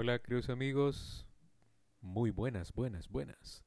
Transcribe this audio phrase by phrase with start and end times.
[0.00, 1.26] Hola, queridos amigos.
[2.00, 3.64] Muy buenas, buenas, buenas.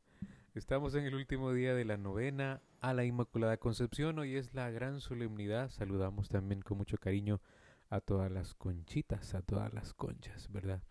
[0.53, 4.17] Estamos en el último día de la novena a la Inmaculada Concepción.
[4.17, 5.71] Hoy es la gran solemnidad.
[5.71, 7.41] Saludamos también con mucho cariño
[7.89, 10.81] a todas las conchitas, a todas las conchas, ¿verdad?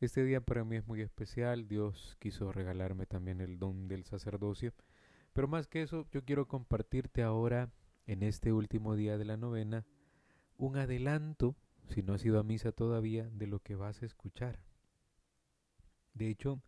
[0.00, 1.66] Este día para mí es muy especial.
[1.66, 4.74] Dios quiso regalarme también el don del sacerdocio.
[5.32, 7.72] Pero más que eso, yo quiero compartirte ahora,
[8.06, 9.86] en este último día de la novena,
[10.58, 11.56] un adelanto,
[11.88, 14.58] si no has ido a misa todavía, de lo que vas a escuchar.
[16.14, 16.62] De hecho,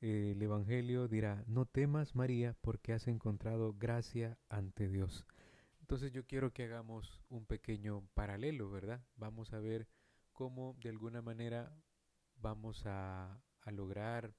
[0.00, 5.24] eh, el Evangelio dirá, no temas María porque has encontrado gracia ante Dios.
[5.80, 9.02] Entonces yo quiero que hagamos un pequeño paralelo, ¿verdad?
[9.16, 9.88] Vamos a ver
[10.32, 11.72] cómo de alguna manera
[12.36, 14.34] vamos a, lograr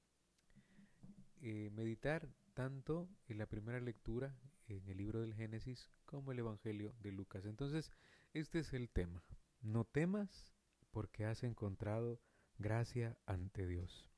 [1.40, 4.34] eh, meditar tanto en la primera lectura
[4.66, 7.44] en el libro del Génesis como el Evangelio de Lucas.
[7.44, 7.92] Entonces,
[8.32, 9.22] este es el tema.
[9.60, 10.52] No temas
[10.90, 12.20] porque has encontrado
[12.58, 14.09] gracia ante Dios.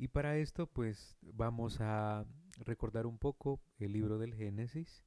[0.00, 2.24] Y para esto pues vamos a
[2.56, 5.04] recordar un poco el libro del Génesis,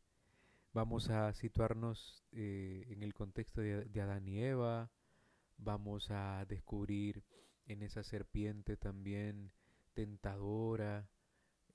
[0.72, 4.92] vamos a situarnos eh, en el contexto de, Adán y Eva,
[5.58, 7.24] vamos a descubrir
[7.66, 9.52] en esa serpiente también
[9.96, 11.10] tentadora,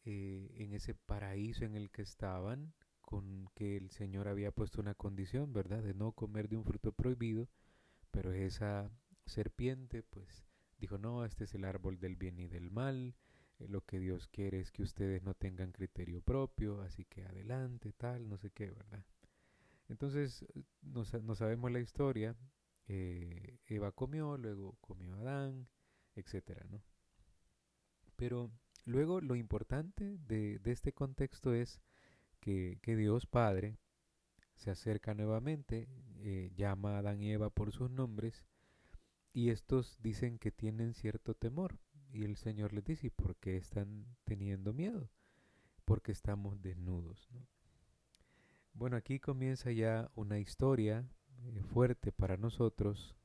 [0.04, 4.94] eh, en ese paraíso en el que estaban, con que el Señor había puesto una
[4.94, 7.48] condición, ¿verdad?, de no comer de un fruto prohibido,
[8.12, 8.92] pero esa
[9.26, 10.47] serpiente pues
[10.78, 13.14] dijo, no, este es el árbol del bien y del mal,
[13.58, 17.92] eh, lo que Dios quiere es que ustedes no tengan criterio propio, así que adelante,
[17.92, 19.04] tal, no sé qué, ¿verdad?
[19.88, 20.44] Entonces,
[20.82, 22.36] no, no sabemos la historia,
[22.86, 25.68] eh, Eva comió, luego comió Adán,
[26.14, 26.82] etcétera, ¿no?
[28.16, 28.50] Pero
[28.84, 31.80] luego lo importante de, este contexto es
[32.40, 33.78] que, que, Dios Padre
[34.56, 35.88] se acerca nuevamente,
[36.20, 38.44] eh, llama a Adán y Eva por sus nombres,
[39.32, 41.78] y estos dicen que tienen cierto temor.
[42.12, 45.10] Y el Señor les dice, ¿por qué están teniendo miedo?
[45.84, 47.28] Porque estamos desnudos.
[47.32, 47.46] ¿no?
[48.72, 51.08] Bueno, aquí comienza ya una historia
[51.44, 53.16] eh, fuerte para nosotros,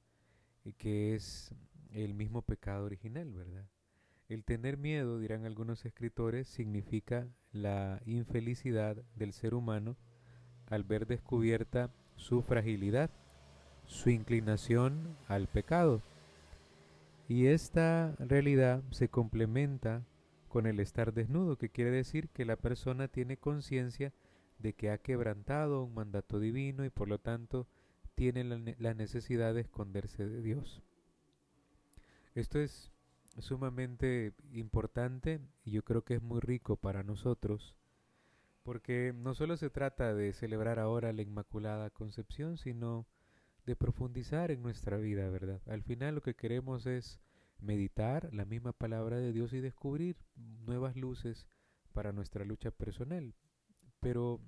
[0.65, 1.53] eh, que es
[1.91, 3.67] el mismo pecado original, ¿verdad?
[4.29, 9.95] El tener miedo, dirán algunos escritores, significa la infelicidad del ser humano
[10.67, 13.11] al ver descubierta su fragilidad
[13.85, 16.01] su inclinación al pecado.
[17.27, 20.03] Y esta realidad se complementa
[20.49, 24.13] con el estar desnudo, que quiere decir que la persona tiene conciencia
[24.59, 27.67] de que ha quebrantado un mandato divino y por lo tanto
[28.15, 30.83] tiene la, necesidad de esconderse de Dios.
[32.35, 32.91] Esto es
[33.39, 37.75] sumamente importante y yo creo que es muy rico para nosotros,
[38.63, 43.05] porque no solo se trata de celebrar ahora la Inmaculada Concepción, sino
[43.65, 45.61] de profundizar en nuestra vida, ¿verdad?
[45.67, 47.19] Al final lo que queremos es
[47.59, 51.47] meditar la misma palabra de Dios y descubrir nuevas luces
[51.93, 53.35] para nuestra lucha personal.
[53.99, 54.41] Pero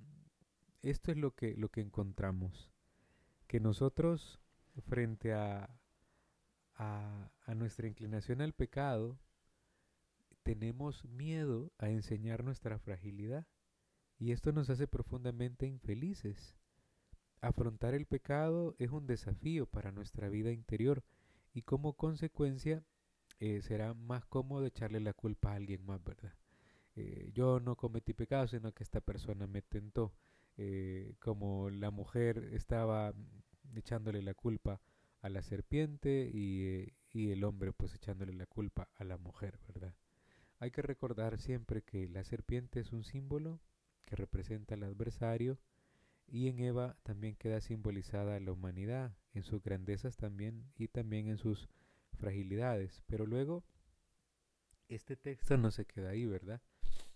[0.81, 2.71] esto es lo que, lo que encontramos,
[3.47, 4.41] que nosotros
[4.87, 5.79] frente a,
[6.75, 9.17] a, a nuestra inclinación al pecado,
[10.43, 13.47] tenemos miedo a enseñar nuestra fragilidad
[14.19, 16.55] y esto nos hace profundamente infelices
[17.47, 21.03] afrontar el pecado es un desafío para nuestra vida interior
[21.53, 22.83] y como consecuencia
[23.39, 26.33] eh, será más cómodo echarle la culpa a alguien más, ¿verdad?
[26.95, 30.13] Eh, yo no cometí pecado, sino que esta persona me tentó.
[30.57, 33.13] Eh, como la mujer estaba
[33.75, 34.79] echándole la culpa
[35.21, 39.93] a la serpiente y, y el hombre pues echándole la culpa a la mujer, ¿verdad?
[40.59, 43.59] Hay que recordar siempre que la serpiente es un símbolo
[44.05, 45.59] que representa al adversario,
[46.27, 51.37] y en Eva también queda simbolizada la humanidad, en sus grandezas también y también en
[51.37, 51.69] sus
[52.13, 53.03] fragilidades.
[53.07, 53.63] Pero luego,
[54.87, 56.61] este texto no se queda ahí, ¿verdad?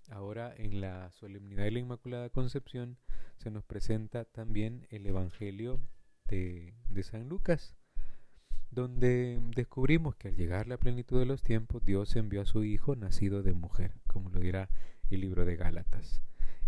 [0.09, 2.97] Ahora en la solemnidad de la Inmaculada Concepción
[3.37, 5.79] se nos presenta también el Evangelio
[6.25, 7.75] de, de San Lucas,
[8.71, 12.95] donde descubrimos que al llegar la plenitud de los tiempos, Dios envió a su Hijo
[12.95, 14.69] nacido de mujer, como lo dirá
[15.09, 16.21] el libro de Gálatas.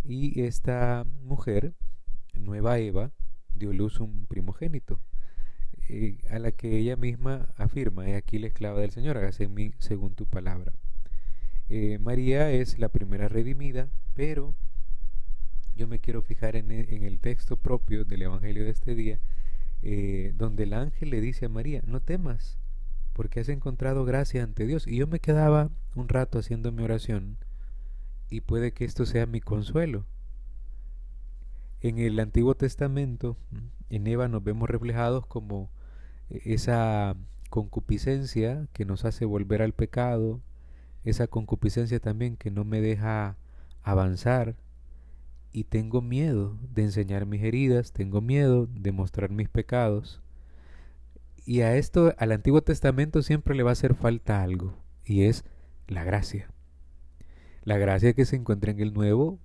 [0.03, 1.73] Y esta mujer
[2.33, 3.11] nueva Eva
[3.55, 4.99] dio luz un primogénito,
[5.89, 9.53] eh, a la que ella misma afirma, he aquí la esclava del Señor, hágase en
[9.53, 10.73] mí según tu palabra.
[11.69, 14.55] Eh, María es la primera redimida, pero
[15.75, 19.19] yo me quiero fijar en, e, el texto propio del Evangelio de este día,
[19.81, 22.57] eh, donde el ángel le dice a María, no temas,
[23.13, 24.87] porque has encontrado gracia ante Dios.
[24.87, 27.37] Y yo me quedaba un rato haciendo mi oración,
[28.29, 30.05] y puede que esto sea mi consuelo,
[31.81, 33.37] en el Antiguo Testamento,
[33.89, 35.71] en Eva nos vemos reflejados como
[36.29, 37.15] eh, esa
[37.49, 40.41] concupiscencia que nos hace volver al pecado,
[41.03, 43.37] esa concupiscencia también que no me deja
[43.83, 44.55] avanzar
[45.51, 50.21] y tengo miedo de enseñar mis heridas, tengo miedo de mostrar mis pecados.
[51.45, 55.43] Y a esto, al Antiguo Testamento siempre le va a hacer falta algo, y es
[55.87, 56.51] la gracia.
[57.63, 59.39] La gracia que se encuentra en el Nuevo,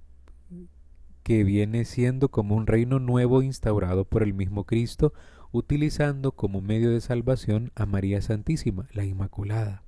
[1.26, 5.12] que viene siendo como un reino nuevo instaurado por el mismo Cristo,
[5.50, 9.82] utilizando como medio de salvación a María Santísima, la Inmaculada.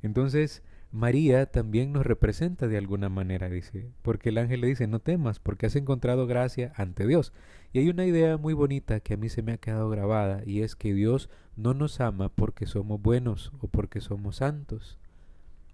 [0.00, 5.00] Entonces, María también nos representa de alguna manera, dice, porque el ángel le dice, no
[5.00, 7.34] temas, porque has encontrado gracia ante Dios.
[7.74, 10.62] Y hay una idea muy bonita que a mí se me ha quedado grabada, y
[10.62, 14.98] es que Dios no nos ama porque somos buenos o porque somos santos.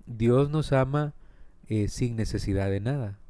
[0.06, 1.15] Dios nos ama
[1.69, 3.21] eh, sin necesidad de nada.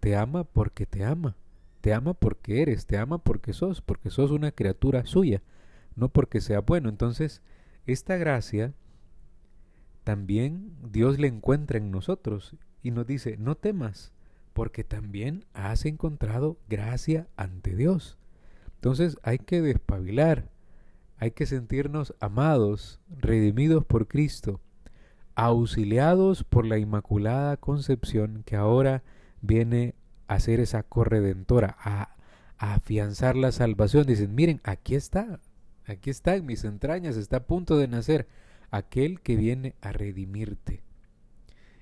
[0.00, 1.36] Te ama porque te ama.
[1.80, 5.42] Te ama porque eres, te ama porque sos, porque sos una criatura suya,
[5.96, 6.88] no porque sea bueno.
[6.90, 7.40] Entonces,
[7.86, 8.74] esta gracia
[10.04, 14.12] también Dios le encuentra en nosotros y nos dice, no temas,
[14.52, 18.18] porque también has encontrado gracia ante Dios.
[18.74, 20.50] Entonces hay que despabilar,
[21.18, 24.60] hay que sentirnos amados, redimidos por Cristo,
[25.34, 29.02] auxiliados por la Inmaculada Concepción que ahora
[29.40, 29.94] viene
[30.26, 32.16] a ser esa corredentora, a,
[32.58, 34.06] a afianzar la salvación.
[34.06, 35.40] Dicen, miren, aquí está,
[35.86, 38.28] aquí está en mis entrañas, está a punto de nacer
[38.70, 40.82] aquel que viene a redimirte.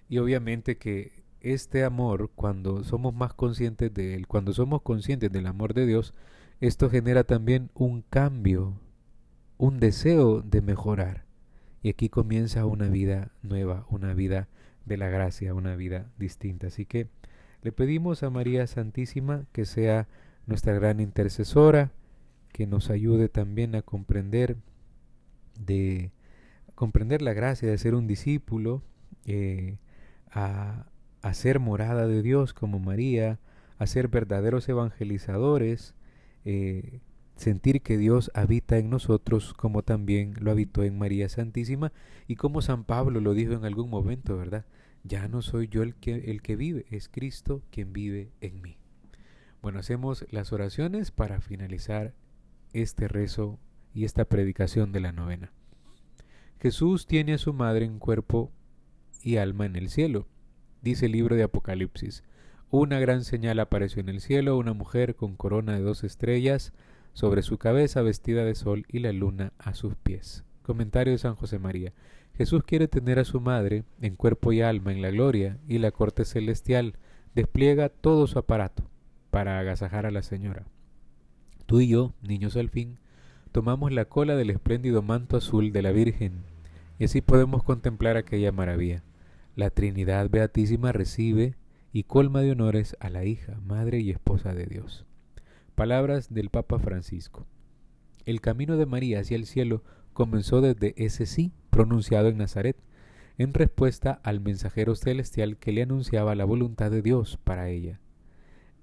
[0.08, 5.46] Y obviamente que este amor, cuando somos más conscientes de él, cuando somos conscientes del
[5.46, 6.14] amor de Dios,
[6.60, 8.80] esto genera también un cambio,
[9.58, 11.24] un deseo de mejorar.
[11.82, 14.48] Y aquí comienza una vida nueva, una vida
[14.84, 16.68] de la gracia, una vida distinta.
[16.68, 17.08] Así que
[17.68, 20.08] le pedimos a María Santísima que sea
[20.46, 21.92] nuestra gran intercesora,
[22.50, 24.56] que nos ayude también a comprender
[25.66, 26.10] de
[26.74, 28.80] comprender la gracia de ser un discípulo,
[29.26, 29.76] eh,
[30.30, 30.86] a,
[31.32, 33.38] ser morada de Dios como María,
[33.76, 35.94] a ser verdaderos evangelizadores,
[36.46, 37.00] eh,
[37.36, 41.92] sentir que Dios habita en nosotros como también lo habitó en María Santísima
[42.28, 44.64] y como San Pablo lo dijo en algún momento, ¿verdad?
[45.04, 48.78] Ya no soy yo el que, el que vive, es Cristo quien vive en mí.
[49.62, 52.14] Bueno, hacemos las oraciones para finalizar
[52.72, 53.58] este rezo
[53.94, 55.52] y esta predicación de la novena.
[56.60, 58.52] Jesús tiene a su madre en cuerpo
[59.22, 60.26] y alma en el cielo.
[60.82, 62.22] Dice el libro de Apocalipsis.
[62.70, 66.72] Una gran señal apareció en el cielo, una mujer con corona de dos estrellas
[67.14, 70.44] sobre su cabeza vestida de sol y la luna a sus pies.
[70.62, 71.92] Comentario de San José María.
[72.38, 75.90] Jesús quiere tener a su madre en cuerpo y alma en la gloria y la
[75.90, 76.94] corte celestial
[77.34, 78.88] despliega todo su aparato
[79.30, 80.64] para agasajar a la señora.
[81.66, 82.98] Tú y yo, niños al fin,
[83.50, 86.44] tomamos la cola del espléndido manto azul de la Virgen,
[87.00, 89.02] y así podemos contemplar aquella maravilla.
[89.56, 91.56] La Trinidad Beatísima recibe
[91.92, 95.04] y colma de honores a la hija, madre y esposa de Dios.
[95.74, 97.46] Palabras del Papa Francisco.
[98.26, 99.82] El camino de María hacia el cielo
[100.12, 102.76] comenzó desde ese sí pronunciado en Nazaret,
[103.36, 108.00] en respuesta al mensajero celestial que le anunciaba la voluntad de Dios para ella.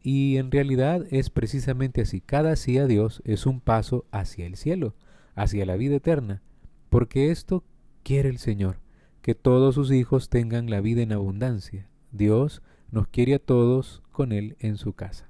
[0.02, 2.22] Y en realidad es precisamente así.
[2.22, 4.96] Cada sí a Dios es un paso hacia el cielo,
[5.36, 6.42] hacia la vida eterna,
[6.88, 7.66] porque esto
[8.02, 8.80] quiere el Señor,
[9.22, 11.90] que todos sus hijos tengan la vida en abundancia.
[12.14, 12.62] Dios
[12.92, 15.30] nos quiere a todos con Él en su casa.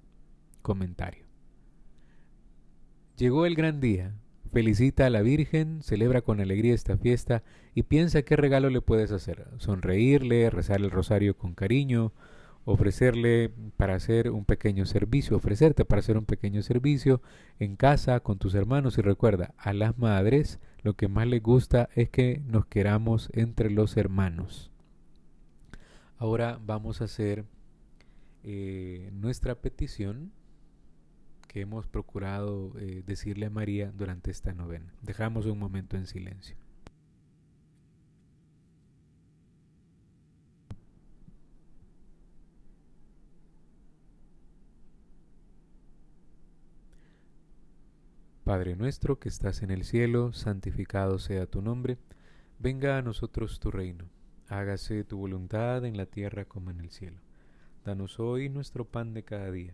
[0.62, 1.26] Comentario.
[3.18, 4.14] Llegó el gran día.
[4.56, 7.44] Felicita a la Virgen, celebra con alegría esta fiesta
[7.74, 9.50] y piensa qué regalo le puedes hacer.
[9.58, 12.14] Sonreírle, rezar el rosario con cariño,
[12.64, 17.22] ofrecerle para hacer un pequeño servicio, ofrecerte para hacer un pequeño servicio
[17.60, 21.90] en casa con tus hermanos y recuerda, a las madres lo que más les gusta
[21.94, 24.72] es que nos queramos entre los hermanos.
[26.18, 27.44] Ahora vamos a hacer
[28.46, 30.32] eh, nuestra petición
[31.56, 34.94] que hemos procurado eh, decirle a María durante esta novena.
[35.02, 36.58] Dejamos un momento en silencio.
[48.44, 51.98] Padre nuestro que estás en el cielo, santificado sea tu nombre,
[52.60, 54.10] venga a nosotros tu reino,
[54.50, 57.22] hágase tu voluntad en la tierra como en el cielo.
[57.86, 59.74] Danos hoy nuestro pan de cada día,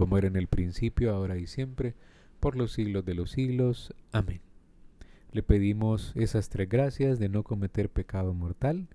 [0.00, 1.92] como era en el principio, ahora y siempre,
[2.40, 3.94] por los siglos de los siglos.
[4.12, 4.40] Amén.
[5.30, 8.88] Le pedimos esas tres gracias de no cometer pecado mortal,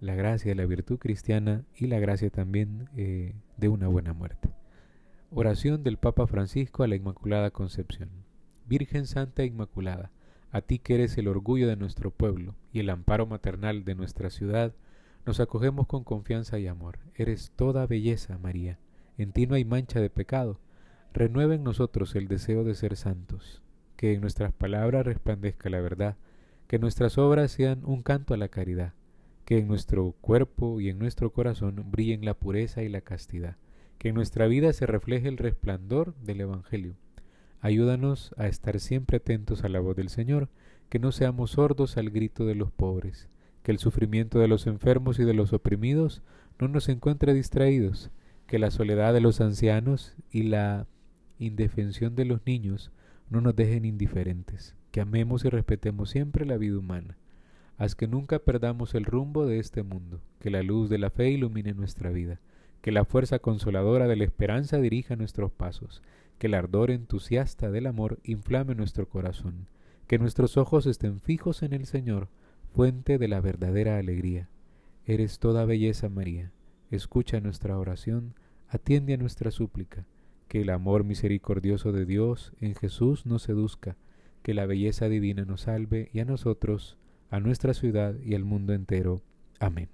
[0.00, 4.48] la gracia de la virtud cristiana y la gracia también eh, de una buena muerte.
[5.30, 8.08] Oración del Papa Francisco a la Inmaculada Concepción.
[8.66, 10.10] Virgen Santa Inmaculada,
[10.50, 14.28] a ti que eres el orgullo de nuestro pueblo y el amparo maternal de nuestra
[14.28, 14.74] ciudad,
[15.24, 16.98] nos acogemos con confianza y amor.
[17.14, 18.80] Eres toda belleza, María.
[19.18, 20.58] En ti no hay mancha de pecado.
[21.12, 23.62] Renueva en nosotros el deseo de ser santos.
[23.96, 26.16] Que en nuestras palabras resplandezca la verdad.
[26.66, 28.94] Que nuestras obras sean un canto a la caridad.
[29.44, 33.56] Que en nuestro cuerpo y en nuestro corazón brillen la pureza y la castidad.
[33.98, 36.96] Que en nuestra vida se refleje el resplandor del Evangelio
[37.60, 40.48] Ayúdanos a estar siempre atentos a la voz del Señor,
[40.88, 43.28] que no seamos sordos al grito de los pobres,
[43.64, 46.22] que el sufrimiento de los enfermos y de los oprimidos
[46.60, 48.10] no nos encuentre distraídos,
[48.48, 50.86] que la soledad de los ancianos y la
[51.38, 52.90] indefensión de los niños
[53.28, 57.18] no nos dejen indiferentes, que amemos y respetemos siempre la vida humana.
[57.76, 61.28] Haz que nunca perdamos el rumbo de este mundo, que la luz de la fe
[61.28, 62.40] ilumine nuestra vida,
[62.80, 66.02] que la fuerza consoladora de la esperanza dirija nuestros pasos,
[66.38, 69.66] que el ardor entusiasta del amor inflame nuestro corazón,
[70.06, 72.28] que nuestros ojos estén fijos en el Señor,
[72.74, 74.48] fuente de la verdadera alegría.
[75.04, 76.50] Eres toda belleza, María.
[76.90, 78.34] Escucha nuestra oración,
[78.68, 80.04] atiende a nuestra súplica,
[80.48, 83.96] que el amor misericordioso de Dios en Jesús nos seduzca,
[84.42, 86.96] que la belleza divina nos salve y a nosotros,
[87.30, 89.20] a nuestra ciudad y al mundo entero.
[89.60, 89.88] Amén.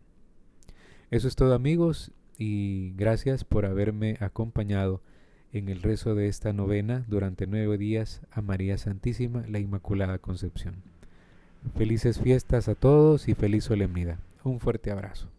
[1.10, 5.00] Eso es todo amigos y gracias por haberme acompañado
[5.52, 10.74] en el rezo de esta novena durante nueve días a María Santísima, la Inmaculada Concepción.
[11.76, 14.18] Felices fiestas a todos y feliz solemnidad.
[14.42, 15.33] Un fuerte abrazo.